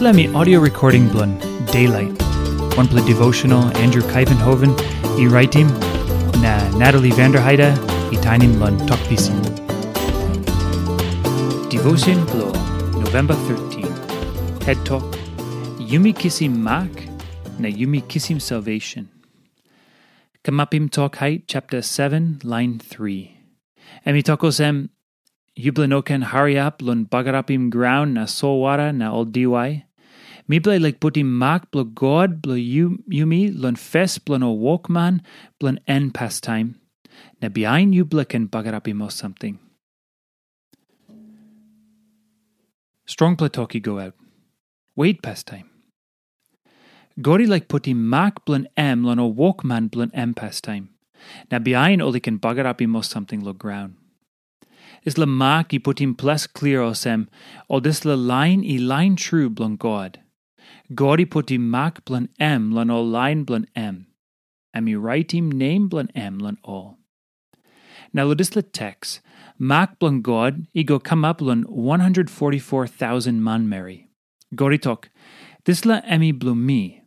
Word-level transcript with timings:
Me 0.00 0.26
audio 0.34 0.58
recording 0.60 1.08
blun 1.08 1.38
Daylight. 1.70 2.20
One 2.76 2.88
play 2.88 3.04
devotional 3.06 3.64
Andrew 3.78 4.02
Kuyvenhoven, 4.02 4.72
e 5.18 5.28
writing 5.28 5.68
na 6.42 6.68
Natalie 6.76 7.12
Vanderheide, 7.12 7.72
e 8.12 8.16
tainim 8.16 8.54
blun 8.54 8.76
talk 8.88 8.98
pisin. 9.08 9.40
Devotion 11.70 12.24
Blow, 12.26 12.52
November 13.00 13.34
13. 13.34 13.84
Head 14.62 14.84
Talk. 14.84 15.04
Yumi 15.78 16.12
Kissim 16.12 16.56
Mak, 16.56 16.90
na 17.58 17.68
Yumi 17.68 18.02
Kissim 18.02 18.42
Salvation. 18.42 19.08
Kamapim 20.42 20.90
Tok 20.90 21.16
Hait, 21.16 21.46
Chapter 21.46 21.80
7, 21.80 22.40
Line 22.42 22.78
3. 22.80 23.36
Emi 24.06 24.22
Tokosem, 24.22 24.88
Yublanoken 25.56 26.24
hariap 26.34 26.82
lun 26.82 27.06
bagarapim 27.06 27.70
ground 27.70 28.14
na 28.14 28.24
solwara 28.24 28.92
na 28.94 29.12
ol 29.14 29.26
diwai. 29.26 29.84
Mible 30.48 30.80
like 30.82 30.98
putim 31.00 31.26
mak 31.26 31.70
blo 31.70 31.84
god 31.84 32.42
blo 32.42 32.54
yumi 32.54 33.54
lun 33.56 33.76
fes 33.76 34.18
blo 34.18 34.36
no 34.36 34.54
walkman 34.54 35.20
blun 35.60 35.78
en 35.86 36.10
pastime. 36.10 36.74
Na 37.40 37.48
behind 37.48 37.94
you 37.94 38.04
blicken 38.04 38.48
bagarapim 38.48 39.10
something. 39.12 39.58
Strong 43.06 43.36
platoki 43.36 43.80
go 43.80 44.00
out. 44.00 44.14
Wait 44.96 45.22
pastime. 45.22 45.70
Gori 47.22 47.46
like 47.46 47.68
putim 47.68 47.96
mak 47.96 48.44
blun 48.44 48.66
em 48.76 49.04
lun 49.04 49.20
o 49.20 49.32
walkman 49.32 49.88
blun 49.88 50.10
em 50.12 50.34
pastime. 50.34 50.88
Na 51.50 51.60
behind 51.60 52.02
oli 52.02 52.18
can 52.18 52.40
bagarapim 52.40 53.02
something 53.04 53.44
lo 53.44 53.52
ground. 53.52 53.94
Is 55.04 55.18
le 55.18 55.26
mak 55.26 55.74
i 55.74 55.78
putim 55.78 56.16
ples 56.16 56.46
clear 56.46 56.80
osem, 56.80 57.28
o 57.68 57.80
dis 57.80 58.04
le 58.04 58.16
line 58.16 58.64
i 58.64 58.76
line 58.78 59.16
true 59.16 59.50
blon 59.50 59.76
God. 59.76 60.20
God 60.94 61.20
i 61.20 61.24
putim 61.24 61.68
mak 61.76 62.04
blon 62.04 62.28
em 62.40 62.70
lon 62.72 62.90
o 62.90 63.02
line 63.02 63.44
blon 63.44 63.66
em. 63.76 64.06
Am 64.72 64.88
i 64.88 64.94
writing 64.94 65.50
name 65.50 65.88
blon 65.88 66.10
em 66.14 66.38
lon 66.38 66.58
all. 66.64 66.98
Now 68.12 68.24
lo 68.24 68.34
dis 68.34 68.56
le 68.56 68.62
text, 68.62 69.20
mak 69.58 69.98
blon 69.98 70.22
God 70.22 70.66
i 70.74 70.82
go 70.82 70.98
come 70.98 71.24
up 71.24 71.40
lon 71.40 71.64
144,000 71.64 73.42
man 73.42 73.68
Mary. 73.68 74.08
God 74.54 74.72
i 74.72 74.76
tok, 74.76 75.10
dis 75.64 75.84
la 75.84 76.00
emi 76.02 76.32
me. 76.56 77.02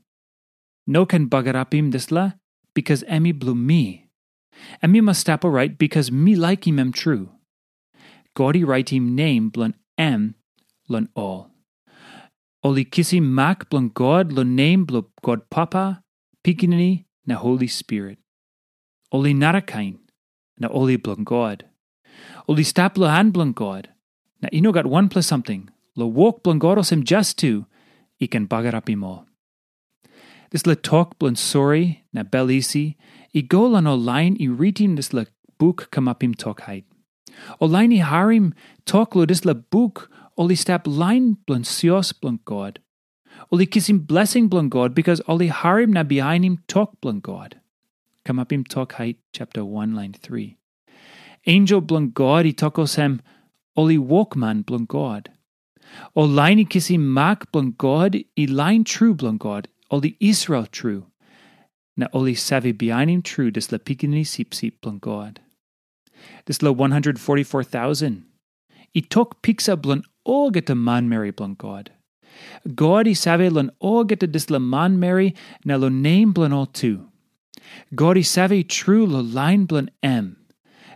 No 0.85 1.05
can 1.05 1.27
bagarapim 1.27 1.91
dis 1.91 2.11
la, 2.11 2.31
because 2.73 3.03
emi 3.03 3.37
blu 3.37 3.55
me. 3.55 4.09
Emi 4.83 5.01
must 5.01 5.21
stop 5.21 5.43
right 5.43 5.77
because 5.77 6.11
me 6.11 6.35
like 6.35 6.67
him 6.67 6.79
am 6.79 6.91
true. 6.91 7.29
Godi 8.37 8.63
him 8.89 9.15
name 9.15 9.49
blun 9.49 9.73
em 9.97 10.35
lun 10.87 11.09
all. 11.15 11.49
Oli 12.63 12.85
kissi 12.85 13.19
mak 13.19 13.67
blun 13.67 13.91
God 13.91 14.31
lo 14.31 14.43
name 14.43 14.85
blun 14.85 15.05
God 15.23 15.49
Papa, 15.49 16.03
Pikinini 16.45 17.05
na 17.25 17.35
Holy 17.35 17.65
Spirit. 17.65 18.19
Oli 19.11 19.33
narakain 19.33 19.97
na 20.59 20.67
oli 20.67 20.97
blun 20.97 21.23
God. 21.23 21.65
Oli 22.47 22.63
stap 22.63 22.95
lo 22.99 23.07
han 23.07 23.31
blun 23.31 23.55
God. 23.55 23.89
Na 24.43 24.49
ino 24.53 24.71
got 24.71 24.85
one 24.85 25.09
plus 25.09 25.25
something. 25.25 25.71
Lo 25.95 26.05
walk 26.05 26.43
blun 26.43 26.59
God 26.59 26.77
os 26.77 26.91
him 26.91 27.03
just 27.03 27.39
two. 27.39 27.65
I 28.21 28.27
can 28.27 28.45
bagar 28.45 28.75
up 28.75 28.87
all. 29.01 29.25
This 30.51 30.67
le 30.67 30.75
talk 30.75 31.17
blun 31.17 31.35
sorry 31.35 32.03
na 32.13 32.21
belisi. 32.21 32.97
I 33.33 33.41
go 33.41 33.65
lan 33.65 33.87
o 33.87 33.95
line 33.95 34.37
i 34.39 34.45
reading 34.45 34.93
this 34.93 35.11
le 35.11 35.25
book 35.57 35.89
come 35.89 36.07
up 36.07 36.21
Olaini 37.61 38.01
harim 38.01 38.53
lo 39.15 39.25
dis 39.25 39.45
la 39.45 39.53
book 39.53 40.09
oli 40.37 40.55
stap 40.55 40.87
line 40.87 41.37
blun 41.45 41.63
sios 41.63 42.13
blun 42.13 42.39
God. 42.45 42.79
Oli 43.51 43.65
kissim 43.65 44.05
blessing 44.05 44.49
blun 44.49 44.69
God 44.69 44.93
because 44.93 45.21
oli 45.27 45.47
harim 45.47 45.93
na 45.93 46.03
God. 46.03 47.55
Come 48.25 48.39
up 48.39 48.51
him 48.51 48.63
talk 48.63 48.93
height 48.93 49.17
chapter 49.31 49.63
1 49.63 49.95
line 49.95 50.13
3. 50.13 50.57
Angel 51.47 51.81
blun 51.81 52.13
God 52.13 52.45
i 52.45 52.51
tokos 52.51 52.95
hem 52.95 53.21
oli 53.75 53.97
walkman 53.97 54.63
blun 54.65 54.85
God. 54.85 55.29
Olaini 56.15 56.67
kissim 56.67 56.99
mak 56.99 57.51
blun 57.51 57.75
God 57.77 58.15
i 58.35 58.45
line 58.45 58.83
true 58.83 59.15
blun 59.15 59.37
God. 59.37 59.67
Oli 59.89 60.17
Israel 60.19 60.65
true. 60.65 61.05
Na 61.95 62.07
oli 62.13 62.33
savi 62.33 62.77
behind 62.77 63.09
him 63.09 63.21
true 63.21 63.49
dis 63.49 63.71
la 63.71 63.77
pikini 63.77 64.25
sip 64.27 64.53
sip 64.53 64.81
blun 64.81 64.99
This 66.45 66.61
lo 66.61 66.71
144,000. 66.71 68.25
I 68.93 68.99
tok 69.01 69.41
pixa 69.41 69.79
blan 69.81 70.03
get 70.51 70.69
a 70.69 70.75
man 70.75 71.09
Mary 71.09 71.31
blan 71.31 71.53
God. 71.53 71.91
God 72.75 73.07
i 73.07 73.13
save 73.13 73.51
lan 73.51 73.71
get 74.07 74.23
a 74.23 74.27
dis 74.27 74.49
la 74.49 74.59
man 74.59 74.99
Mary 74.99 75.35
na 75.65 75.75
lo 75.75 75.89
name 75.89 76.33
blan 76.33 76.53
all 76.53 76.65
tu. 76.65 77.07
God 77.95 78.17
i 78.17 78.21
save 78.21 78.67
true 78.67 79.05
lo 79.05 79.19
line 79.19 79.65
blan 79.65 79.89
em. 80.01 80.37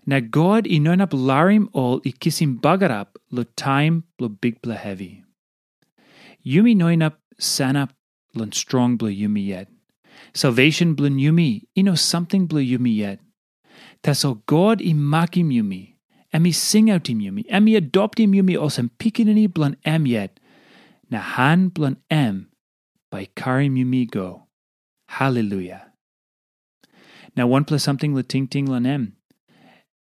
Na 0.05 0.19
God 0.19 0.67
i 0.67 0.77
non 0.77 1.01
up 1.01 1.11
larim 1.11 1.67
all 1.73 2.01
i 2.05 2.11
kissim 2.11 2.59
bagarap 2.59 3.07
lo 3.31 3.43
time 3.55 4.03
blo 4.17 4.29
big 4.29 4.65
heavy. 4.65 5.23
Yumi 6.45 6.75
noin 6.75 7.01
up 7.01 7.19
sanap 7.39 7.89
lan 8.33 8.51
strong 8.51 8.97
bla 8.97 9.09
yumi 9.09 9.45
yet. 9.45 9.67
Salvation 10.33 10.95
blun 10.95 11.19
yumi, 11.19 11.67
ino 11.75 11.95
something 11.95 12.47
bla 12.47 12.61
yumi 12.61 12.95
yet. 12.95 13.19
Taso 14.03 14.41
God 14.45 14.81
i 14.81 14.93
makim 14.93 15.51
yumi, 15.51 15.95
emi 16.33 16.53
sing 16.53 16.89
out 16.89 17.09
im 17.09 17.19
yumi, 17.19 17.45
emi 17.47 17.77
adopt 17.77 18.19
im 18.19 18.33
yumi 18.33 18.55
osem 18.57 18.89
pikinini 18.97 19.51
blan 19.51 19.77
em 19.85 20.07
yet, 20.07 20.39
na 21.09 21.19
han 21.19 21.67
blan 21.69 21.97
em, 22.09 22.49
by 23.11 23.27
karim 23.35 23.75
yumi 23.75 24.09
go. 24.09 24.47
Hallelujah. 25.07 25.91
Now 27.35 27.47
one 27.47 27.63
plus 27.65 27.83
something 27.83 28.15
la 28.15 28.23
ting 28.27 28.47
ting 28.47 28.65
lan 28.65 28.85
em. 28.85 29.17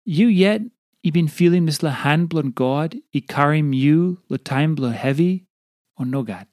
You 0.06 0.28
yet, 0.28 0.62
i 1.04 1.10
been 1.10 1.28
feeling 1.28 1.66
this 1.66 1.84
la 1.84 1.90
han 1.90 2.28
blan 2.28 2.52
God, 2.52 2.96
i 3.14 3.20
karim 3.20 3.74
you 3.74 4.20
la 4.30 4.38
time 4.44 4.76
blan 4.76 4.94
heavy, 4.94 5.48
or 5.98 6.06
no 6.06 6.24
God. 6.24 6.48